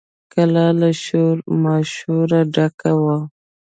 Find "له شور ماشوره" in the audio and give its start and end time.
0.79-2.39